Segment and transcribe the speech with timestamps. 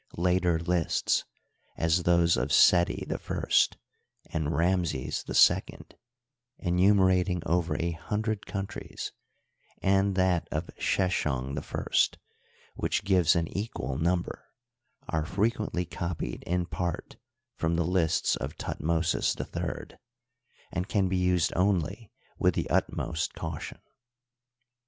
[0.17, 1.25] Later lists,
[1.77, 3.43] as those of Seti I
[4.33, 5.75] and Ramses II,
[6.57, 9.11] enumerating over a hundred coun tries,
[9.79, 12.17] and that of Sheshong I,
[12.73, 14.45] which gives an equal num ber,
[15.07, 17.17] are frequently copied in part
[17.55, 19.97] from the lists of Thut mosis III,
[20.71, 22.09] and can be used only
[22.39, 23.77] with the utmost caution.